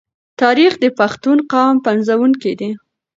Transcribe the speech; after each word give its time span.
تاریخ 0.41 0.73
د 0.83 0.85
پښتون 0.99 1.37
قام 1.51 1.75
پنځونکی 1.85 2.53
دی. 2.59 2.69